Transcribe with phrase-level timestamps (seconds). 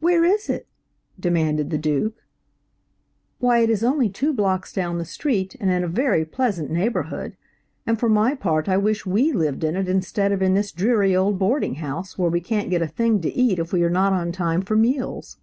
[0.00, 0.66] "Where is it?"
[1.20, 2.24] demanded the Duke.
[3.38, 7.36] "Why, it is only two blocks down the street and in a very pleasant neighborhood,
[7.86, 11.14] and for my part I wish we lived in it instead of in this dreary
[11.14, 14.12] old boarding house, where we can't get a thing to eat if we are not
[14.12, 15.36] on time for meals."